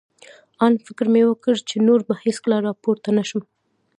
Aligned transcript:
آن 0.65 0.73
فکر 0.85 1.05
مې 1.13 1.23
وکړ، 1.27 1.55
چې 1.69 1.75
نور 1.87 1.99
به 2.07 2.13
هېڅکله 2.23 2.57
را 2.65 2.71
پورته 2.83 3.09
نه 3.17 3.23
شم. 3.29 3.41